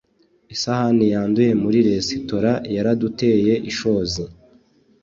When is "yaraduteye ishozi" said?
2.75-4.23